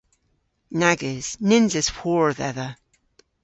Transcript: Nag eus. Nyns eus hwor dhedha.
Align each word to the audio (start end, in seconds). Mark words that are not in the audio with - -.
Nag 0.79 0.99
eus. 1.11 1.29
Nyns 1.47 1.73
eus 1.79 1.89
hwor 1.97 2.29
dhedha. 2.37 2.69